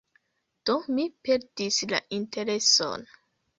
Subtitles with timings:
[0.69, 3.09] Do, mi perdis la intereson.